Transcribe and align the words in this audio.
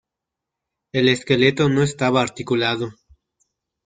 El 0.93 1.09
esqueleto 1.09 1.69
no 1.69 1.83
estaba 1.83 2.23
articulado. 2.23 2.91